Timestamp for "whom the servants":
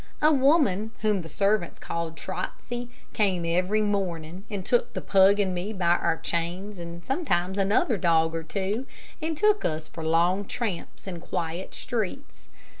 1.01-1.77